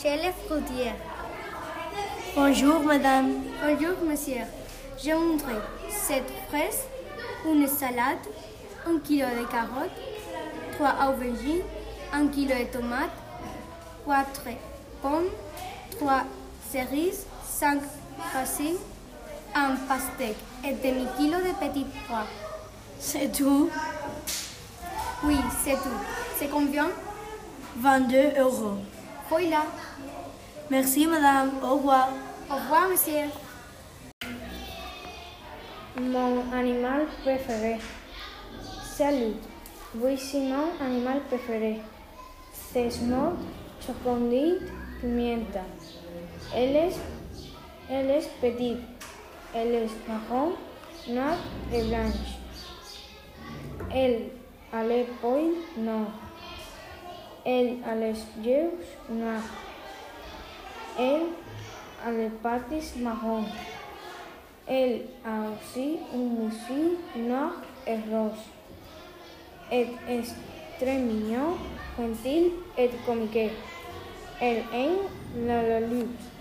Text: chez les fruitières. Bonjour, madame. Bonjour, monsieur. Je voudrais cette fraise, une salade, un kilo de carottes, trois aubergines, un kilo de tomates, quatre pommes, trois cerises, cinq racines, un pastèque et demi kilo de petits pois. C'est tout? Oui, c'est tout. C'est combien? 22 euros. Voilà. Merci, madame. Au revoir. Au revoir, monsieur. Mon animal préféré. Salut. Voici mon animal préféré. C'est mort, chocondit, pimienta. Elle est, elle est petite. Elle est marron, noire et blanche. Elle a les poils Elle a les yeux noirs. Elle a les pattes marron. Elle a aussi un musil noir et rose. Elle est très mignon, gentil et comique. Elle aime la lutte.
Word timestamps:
chez 0.00 0.16
les 0.16 0.32
fruitières. 0.46 0.94
Bonjour, 2.34 2.80
madame. 2.80 3.32
Bonjour, 3.62 3.96
monsieur. 4.08 4.42
Je 5.02 5.10
voudrais 5.12 5.60
cette 5.90 6.30
fraise, 6.48 6.84
une 7.46 7.66
salade, 7.66 8.24
un 8.86 8.98
kilo 9.00 9.26
de 9.26 9.46
carottes, 9.46 9.90
trois 10.72 10.94
aubergines, 11.08 11.62
un 12.12 12.28
kilo 12.28 12.54
de 12.54 12.64
tomates, 12.72 13.10
quatre 14.06 14.42
pommes, 15.02 15.30
trois 15.98 16.22
cerises, 16.72 17.26
cinq 17.46 17.80
racines, 18.32 18.78
un 19.54 19.74
pastèque 19.88 20.36
et 20.64 20.72
demi 20.72 21.06
kilo 21.18 21.38
de 21.38 21.52
petits 21.58 21.86
pois. 22.06 22.26
C'est 22.98 23.32
tout? 23.32 23.68
Oui, 25.24 25.36
c'est 25.62 25.74
tout. 25.74 26.00
C'est 26.38 26.48
combien? 26.48 26.88
22 27.76 28.40
euros. 28.40 28.78
Voilà. 29.30 29.62
Merci, 30.70 31.06
madame. 31.06 31.52
Au 31.62 31.76
revoir. 31.76 32.08
Au 32.50 32.54
revoir, 32.54 32.88
monsieur. 32.88 33.30
Mon 35.96 36.52
animal 36.52 37.06
préféré. 37.22 37.78
Salut. 38.82 39.36
Voici 39.94 40.40
mon 40.40 40.84
animal 40.84 41.20
préféré. 41.28 41.80
C'est 42.52 42.90
mort, 43.02 43.34
chocondit, 43.86 44.56
pimienta. 45.00 45.62
Elle 46.52 46.74
est, 46.74 46.96
elle 47.88 48.10
est 48.10 48.28
petite. 48.40 48.78
Elle 49.54 49.74
est 49.74 50.08
marron, 50.08 50.54
noire 51.08 51.38
et 51.72 51.82
blanche. 51.84 52.34
Elle 53.94 54.22
a 54.72 54.82
les 54.82 55.04
poils 55.20 55.54
Elle 57.44 57.76
a 57.88 57.94
les 57.94 58.14
yeux 58.42 58.70
noirs. 59.08 59.40
Elle 60.98 61.22
a 62.06 62.10
les 62.10 62.28
pattes 62.42 62.96
marron. 62.96 63.44
Elle 64.66 65.02
a 65.24 65.50
aussi 65.50 65.98
un 66.14 66.18
musil 66.18 66.98
noir 67.16 67.52
et 67.86 67.96
rose. 68.10 68.44
Elle 69.70 69.88
est 70.08 70.34
très 70.78 70.98
mignon, 70.98 71.56
gentil 71.96 72.52
et 72.76 72.90
comique. 73.06 73.50
Elle 74.40 74.62
aime 74.74 75.46
la 75.46 75.80
lutte. 75.80 76.39